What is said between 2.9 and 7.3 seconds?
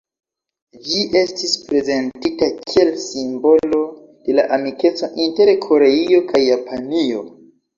"simbolo de la amikeco inter Koreio kaj Japanio".